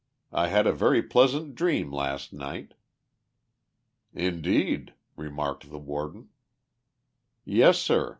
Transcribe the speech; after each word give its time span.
44 0.31 0.43
1 0.45 0.49
had 0.49 0.65
a 0.65 0.71
very 0.73 1.03
pleasant 1.03 1.53
dream 1.53 1.91
last 1.91 2.33
night." 2.33 2.73
44 4.13 4.29
Indeed." 4.29 4.93
remarked 5.15 5.69
the 5.69 5.77
Warden. 5.77 6.21
*• 6.21 6.27
Yes, 7.45 7.77
sir. 7.77 8.09